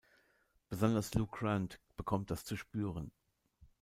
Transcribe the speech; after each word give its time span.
Besonders 0.69 1.13
Lou 1.13 1.27
Grant 1.27 1.79
bekommt 1.95 2.31
das 2.31 2.43
zu 2.43 2.57
spüren. 2.57 3.11